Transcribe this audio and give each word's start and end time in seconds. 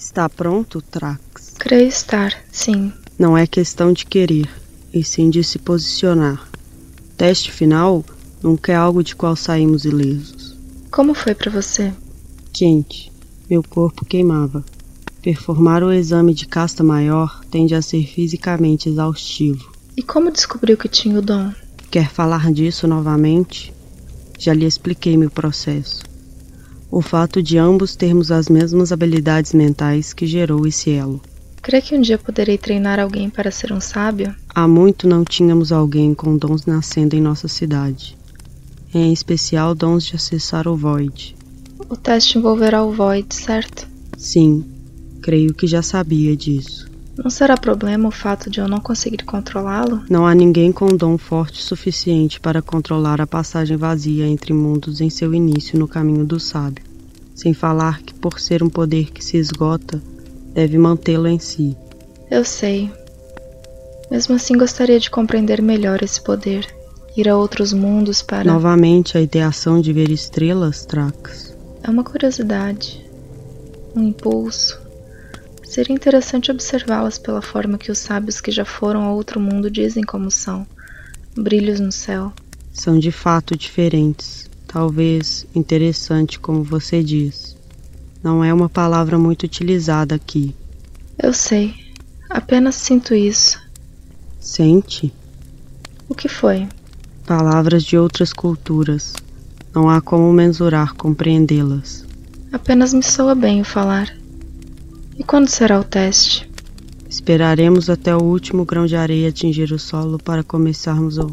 Está 0.00 0.30
pronto, 0.30 0.80
Trax? 0.80 1.56
Creio 1.58 1.86
estar, 1.86 2.34
sim. 2.50 2.90
Não 3.18 3.36
é 3.36 3.46
questão 3.46 3.92
de 3.92 4.06
querer, 4.06 4.48
e 4.94 5.04
sim 5.04 5.28
de 5.28 5.44
se 5.44 5.58
posicionar. 5.58 6.48
Teste 7.18 7.52
final 7.52 8.02
nunca 8.42 8.72
é 8.72 8.74
algo 8.74 9.04
de 9.04 9.14
qual 9.14 9.36
saímos 9.36 9.84
ilesos. 9.84 10.56
Como 10.90 11.12
foi 11.12 11.34
para 11.34 11.50
você? 11.50 11.92
Quente. 12.50 13.12
Meu 13.48 13.62
corpo 13.62 14.06
queimava. 14.06 14.64
Performar 15.20 15.84
o 15.84 15.92
exame 15.92 16.32
de 16.32 16.46
casta 16.46 16.82
maior 16.82 17.44
tende 17.50 17.74
a 17.74 17.82
ser 17.82 18.06
fisicamente 18.06 18.88
exaustivo. 18.88 19.70
E 19.94 20.02
como 20.02 20.32
descobriu 20.32 20.78
que 20.78 20.88
tinha 20.88 21.18
o 21.18 21.22
dom? 21.22 21.52
Quer 21.90 22.08
falar 22.10 22.50
disso 22.50 22.88
novamente? 22.88 23.70
Já 24.38 24.54
lhe 24.54 24.64
expliquei 24.64 25.18
meu 25.18 25.30
processo. 25.30 26.09
O 26.90 27.00
fato 27.00 27.40
de 27.40 27.56
ambos 27.56 27.94
termos 27.94 28.32
as 28.32 28.48
mesmas 28.48 28.90
habilidades 28.90 29.54
mentais 29.54 30.12
que 30.12 30.26
gerou 30.26 30.66
esse 30.66 30.90
elo. 30.90 31.20
Crê 31.62 31.80
que 31.80 31.94
um 31.94 32.00
dia 32.00 32.18
poderei 32.18 32.58
treinar 32.58 32.98
alguém 32.98 33.30
para 33.30 33.52
ser 33.52 33.72
um 33.72 33.80
sábio? 33.80 34.34
Há 34.52 34.66
muito 34.66 35.06
não 35.06 35.22
tínhamos 35.22 35.70
alguém 35.70 36.14
com 36.14 36.36
dons 36.36 36.66
nascendo 36.66 37.14
em 37.14 37.20
nossa 37.20 37.46
cidade. 37.46 38.18
Em 38.92 39.12
especial 39.12 39.72
dons 39.72 40.04
de 40.04 40.16
acessar 40.16 40.66
o 40.66 40.74
Void. 40.74 41.36
O 41.88 41.96
teste 41.96 42.38
envolverá 42.38 42.82
o 42.82 42.92
Void, 42.92 43.32
certo? 43.32 43.86
Sim, 44.18 44.64
creio 45.22 45.54
que 45.54 45.68
já 45.68 45.82
sabia 45.82 46.36
disso. 46.36 46.89
Não 47.22 47.30
será 47.30 47.54
problema 47.54 48.08
o 48.08 48.10
fato 48.10 48.48
de 48.48 48.60
eu 48.60 48.68
não 48.68 48.80
conseguir 48.80 49.24
controlá-lo? 49.24 50.02
Não 50.08 50.26
há 50.26 50.34
ninguém 50.34 50.72
com 50.72 50.88
dom 50.88 51.18
forte 51.18 51.62
suficiente 51.62 52.40
para 52.40 52.62
controlar 52.62 53.20
a 53.20 53.26
passagem 53.26 53.76
vazia 53.76 54.26
entre 54.26 54.54
mundos 54.54 55.02
em 55.02 55.10
seu 55.10 55.34
início 55.34 55.78
no 55.78 55.86
caminho 55.86 56.24
do 56.24 56.40
sábio. 56.40 56.82
Sem 57.34 57.52
falar 57.52 58.00
que, 58.00 58.14
por 58.14 58.40
ser 58.40 58.62
um 58.62 58.70
poder 58.70 59.10
que 59.10 59.22
se 59.22 59.36
esgota, 59.36 60.02
deve 60.54 60.78
mantê-lo 60.78 61.28
em 61.28 61.38
si. 61.38 61.76
Eu 62.30 62.42
sei. 62.42 62.90
Mesmo 64.10 64.34
assim, 64.34 64.56
gostaria 64.56 64.98
de 64.98 65.10
compreender 65.10 65.60
melhor 65.60 66.02
esse 66.02 66.22
poder. 66.22 66.66
Ir 67.14 67.28
a 67.28 67.36
outros 67.36 67.74
mundos 67.74 68.22
para. 68.22 68.50
Novamente 68.50 69.18
a 69.18 69.20
ideação 69.20 69.78
de 69.78 69.92
ver 69.92 70.10
estrelas, 70.10 70.86
Trax. 70.86 71.54
É 71.82 71.90
uma 71.90 72.02
curiosidade. 72.02 73.04
Um 73.94 74.04
impulso. 74.04 74.79
Seria 75.70 75.94
interessante 75.94 76.50
observá-las 76.50 77.16
pela 77.16 77.40
forma 77.40 77.78
que 77.78 77.92
os 77.92 77.98
sábios 77.98 78.40
que 78.40 78.50
já 78.50 78.64
foram 78.64 79.04
a 79.04 79.12
outro 79.12 79.38
mundo 79.38 79.70
dizem 79.70 80.02
como 80.02 80.28
são 80.28 80.66
brilhos 81.38 81.78
no 81.78 81.92
céu. 81.92 82.32
São 82.72 82.98
de 82.98 83.12
fato 83.12 83.56
diferentes. 83.56 84.50
Talvez 84.66 85.46
interessante, 85.54 86.40
como 86.40 86.64
você 86.64 87.04
diz. 87.04 87.56
Não 88.20 88.42
é 88.42 88.52
uma 88.52 88.68
palavra 88.68 89.16
muito 89.16 89.44
utilizada 89.44 90.16
aqui. 90.16 90.56
Eu 91.16 91.32
sei. 91.32 91.72
Apenas 92.28 92.74
sinto 92.74 93.14
isso. 93.14 93.62
Sente? 94.40 95.14
O 96.08 96.16
que 96.16 96.26
foi? 96.26 96.66
Palavras 97.24 97.84
de 97.84 97.96
outras 97.96 98.32
culturas. 98.32 99.12
Não 99.72 99.88
há 99.88 100.00
como 100.00 100.32
mensurar, 100.32 100.96
compreendê-las. 100.96 102.04
Apenas 102.50 102.92
me 102.92 103.04
soa 103.04 103.36
bem 103.36 103.60
o 103.60 103.64
falar. 103.64 104.19
E 105.20 105.22
quando 105.22 105.50
será 105.50 105.78
o 105.78 105.84
teste? 105.84 106.50
Esperaremos 107.06 107.90
até 107.90 108.16
o 108.16 108.22
último 108.22 108.64
grão 108.64 108.86
de 108.86 108.96
areia 108.96 109.28
atingir 109.28 109.70
o 109.70 109.78
solo 109.78 110.16
para 110.18 110.42
começarmos 110.42 111.18
o. 111.18 111.30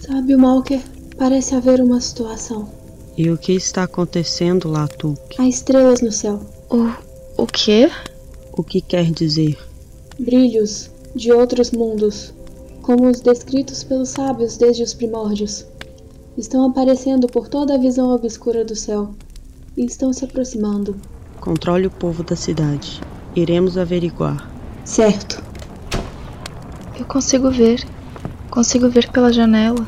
Sabe, 0.00 0.34
Malker, 0.34 0.80
parece 1.16 1.54
haver 1.54 1.80
uma 1.80 2.00
situação. 2.00 2.68
E 3.16 3.30
o 3.30 3.38
que 3.38 3.52
está 3.52 3.84
acontecendo, 3.84 4.68
Latuk? 4.68 5.20
Há 5.38 5.46
estrelas 5.46 6.00
no 6.00 6.10
céu. 6.10 6.40
O. 6.68 6.90
o 7.40 7.46
quê? 7.46 7.88
O 8.52 8.64
que 8.64 8.80
quer 8.80 9.12
dizer? 9.12 9.56
Brilhos 10.18 10.90
de 11.14 11.30
outros 11.30 11.70
mundos, 11.70 12.34
como 12.82 13.08
os 13.08 13.20
descritos 13.20 13.84
pelos 13.84 14.08
sábios 14.08 14.56
desde 14.56 14.82
os 14.82 14.92
primórdios. 14.92 15.64
Estão 16.36 16.66
aparecendo 16.66 17.28
por 17.28 17.46
toda 17.46 17.76
a 17.76 17.78
visão 17.78 18.10
obscura 18.12 18.64
do 18.64 18.74
céu 18.74 19.14
e 19.76 19.84
estão 19.84 20.12
se 20.12 20.24
aproximando. 20.24 20.96
Controle 21.40 21.86
o 21.86 21.90
povo 21.90 22.24
da 22.24 22.34
cidade. 22.34 23.00
Iremos 23.36 23.78
averiguar. 23.78 24.50
Certo. 24.84 25.40
Eu 26.98 27.04
consigo 27.04 27.52
ver. 27.52 27.86
Consigo 28.50 28.88
ver 28.88 29.08
pela 29.12 29.32
janela. 29.32 29.86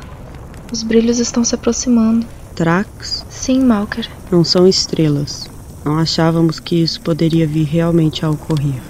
Os 0.71 0.83
brilhos 0.83 1.19
estão 1.19 1.43
se 1.43 1.53
aproximando. 1.53 2.25
Trax? 2.55 3.25
Sim, 3.29 3.59
Malker. 3.65 4.09
Não 4.31 4.45
são 4.45 4.65
estrelas. 4.65 5.49
Não 5.83 5.97
achávamos 5.97 6.61
que 6.61 6.81
isso 6.81 7.01
poderia 7.01 7.45
vir 7.45 7.65
realmente 7.65 8.25
a 8.25 8.29
ocorrer. 8.29 8.81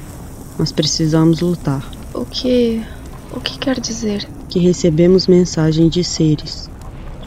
Mas 0.59 0.71
precisamos 0.71 1.41
lutar. 1.41 1.83
O 2.13 2.23
que. 2.23 2.83
O 3.35 3.39
que 3.39 3.57
quer 3.57 3.79
dizer? 3.79 4.29
Que 4.47 4.59
recebemos 4.59 5.25
mensagem 5.25 5.89
de 5.89 6.03
seres 6.03 6.69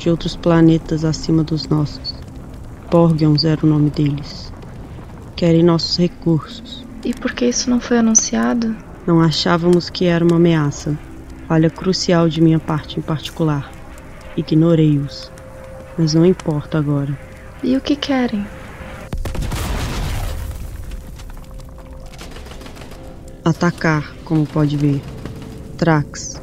de 0.00 0.08
outros 0.08 0.34
planetas 0.34 1.04
acima 1.04 1.44
dos 1.44 1.68
nossos. 1.68 2.14
Borgions 2.90 3.44
era 3.44 3.64
o 3.64 3.68
nome 3.68 3.90
deles. 3.90 4.50
Querem 5.36 5.62
nossos 5.62 5.98
recursos. 5.98 6.86
E 7.04 7.12
por 7.12 7.32
que 7.32 7.44
isso 7.44 7.68
não 7.68 7.78
foi 7.78 7.98
anunciado? 7.98 8.74
Não 9.06 9.20
achávamos 9.20 9.90
que 9.90 10.06
era 10.06 10.24
uma 10.24 10.36
ameaça. 10.36 10.98
Falha 11.46 11.68
crucial 11.68 12.30
de 12.30 12.40
minha 12.40 12.58
parte 12.58 12.98
em 12.98 13.02
particular. 13.02 13.70
Ignorei-os. 14.38 15.30
Mas 15.98 16.14
não 16.14 16.24
importa 16.24 16.78
agora. 16.78 17.16
E 17.62 17.76
o 17.76 17.80
que 17.80 17.94
querem? 17.94 18.46
Atacar, 23.44 24.14
como 24.24 24.46
pode 24.46 24.78
ver. 24.78 25.02
Trax. 25.76 26.40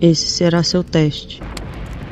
Esse 0.00 0.26
será 0.26 0.62
seu 0.62 0.82
teste. 0.82 1.42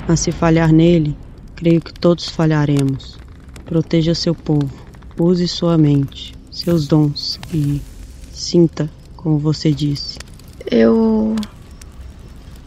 Mas 0.08 0.20
se 0.20 0.30
falhar 0.30 0.72
nele, 0.72 1.16
creio 1.56 1.80
que 1.80 1.92
todos 1.92 2.28
falharemos. 2.28 3.18
Proteja 3.64 4.14
seu 4.14 4.34
povo. 4.34 4.70
Use 5.18 5.48
sua 5.48 5.76
mente, 5.76 6.34
seus 6.50 6.86
dons 6.86 7.40
e 7.52 7.80
sinta, 8.32 8.90
como 9.16 9.38
você 9.38 9.72
disse. 9.72 10.18
Eu. 10.70 11.34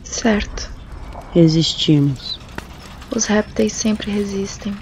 Certo. 0.04 0.70
Resistimos. 1.32 2.40
Os 3.16 3.26
répteis 3.26 3.74
sempre 3.74 4.12
resistem. 4.12 4.76